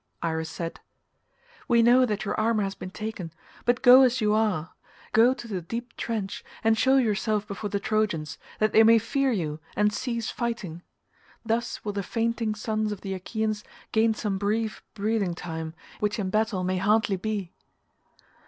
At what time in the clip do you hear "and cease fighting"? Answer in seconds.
9.75-10.81